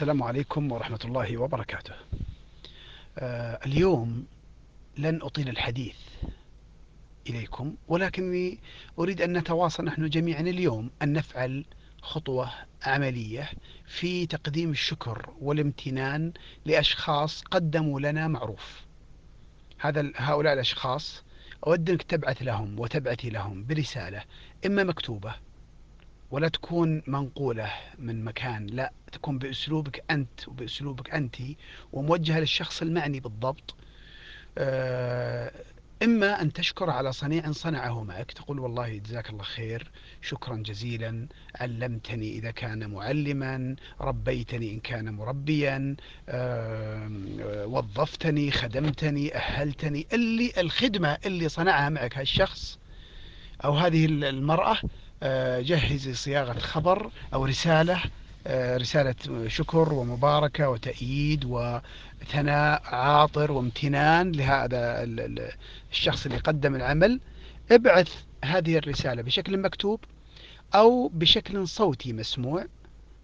[0.00, 1.94] السلام عليكم ورحمة الله وبركاته.
[3.18, 4.26] آه، اليوم
[4.98, 5.96] لن أطيل الحديث
[7.28, 8.58] إليكم ولكني
[8.98, 11.64] أريد أن نتواصل نحن جميعا اليوم أن نفعل
[12.02, 12.50] خطوة
[12.82, 13.50] عملية
[13.86, 16.32] في تقديم الشكر والامتنان
[16.64, 18.82] لأشخاص قدموا لنا معروف.
[19.78, 21.24] هذا هؤلاء الأشخاص
[21.66, 24.24] أود أنك تبعث لهم وتبعثي لهم برسالة
[24.66, 25.34] إما مكتوبة
[26.30, 31.36] ولا تكون منقولة من مكان لا تكون بأسلوبك أنت وبأسلوبك أنت
[31.92, 33.74] وموجهة للشخص المعني بالضبط.
[34.58, 35.52] آه،
[36.02, 39.90] إما أن تشكر على صنيع صنعه معك تقول والله جزاك الله خير
[40.22, 45.96] شكرا جزيلا علمتني إذا كان معلما ربيتني إن كان مربيا
[47.64, 52.78] وظفتني خدمتني أهلتني اللي الخدمة اللي صنعها معك هالشخص
[53.64, 54.76] أو هذه المرأة
[55.60, 58.02] جهزي صياغة خبر أو رسالة
[58.46, 59.14] آه، رسالة
[59.48, 65.04] شكر ومباركة وتأييد وثناء عاطر وامتنان لهذا
[65.90, 67.20] الشخص اللي قدم العمل.
[67.72, 70.00] ابعث هذه الرسالة بشكل مكتوب
[70.74, 72.64] أو بشكل صوتي مسموع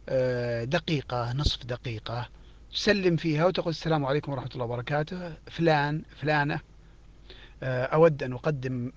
[0.08, 2.28] آه، دقيقة نصف دقيقة.
[2.72, 5.32] سلم فيها وتقول السلام عليكم ورحمة الله وبركاته.
[5.50, 6.60] فلان فلانة.
[7.62, 8.92] أود أن أقدم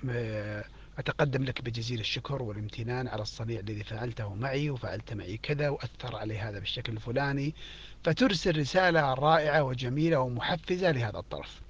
[0.99, 6.39] أتقدم لك بجزيل الشكر والامتنان على الصنيع الذي فعلته معي وفعلت معي كذا وأثر علي
[6.39, 7.55] هذا بالشكل الفلاني
[8.03, 11.61] فترسل رسالة رائعة وجميلة ومحفزة لهذا الطرف.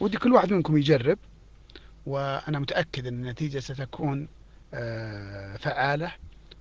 [0.00, 1.18] ودي كل واحد منكم يجرب
[2.06, 4.28] وأنا متأكد أن النتيجة ستكون
[4.74, 6.12] آه، فعالة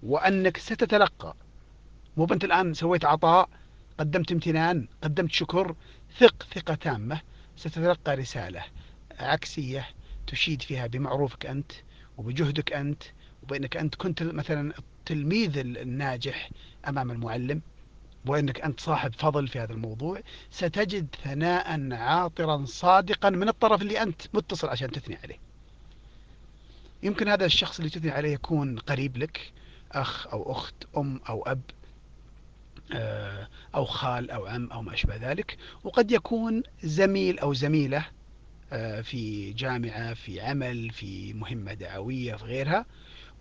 [0.03, 1.35] وأنك ستتلقى.
[2.17, 3.49] مو أنت الآن سويت عطاء
[3.97, 5.75] قدمت امتنان قدمت شكر
[6.19, 7.21] ثق ثقة تامة
[7.57, 8.63] ستتلقى رسالة
[9.19, 9.87] عكسية
[10.27, 11.71] تشيد فيها بمعروفك أنت
[12.17, 13.03] وبجهدك أنت
[13.43, 16.49] وبأنك أنت كنت مثلا التلميذ الناجح
[16.87, 17.61] أمام المعلم
[18.25, 24.21] وأنك أنت صاحب فضل في هذا الموضوع ستجد ثناء عاطرا صادقا من الطرف اللي أنت
[24.33, 25.39] متصل عشان تثني عليه.
[27.03, 29.51] يمكن هذا الشخص اللي تثني عليه يكون قريب لك
[29.91, 31.61] أخ أو أخت أم أو أب
[32.93, 38.05] آه، أو خال أو عم أو ما أشبه ذلك وقد يكون زميل أو زميلة
[39.01, 42.85] في جامعة في عمل في مهمة دعوية في غيرها.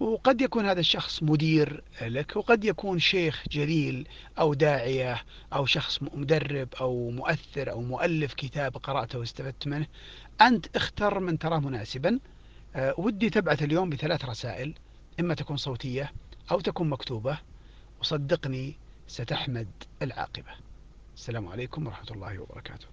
[0.01, 5.23] وقد يكون هذا الشخص مدير لك وقد يكون شيخ جليل أو داعية
[5.53, 9.87] أو شخص مدرب أو مؤثر أو مؤلف كتاب قرأته واستفدت منه.
[10.41, 12.19] أنت اختر من تراه مناسبا.
[12.77, 14.75] آه، ودي تبعث اليوم بثلاث رسائل.
[15.21, 16.13] إما تكون صوتية
[16.51, 17.39] أو تكون مكتوبة.
[18.01, 18.77] وصدقني
[19.09, 19.69] ستحمد
[20.03, 20.53] العاقبة.
[21.17, 22.87] السلام عليكم ورحمة الله وبركاته.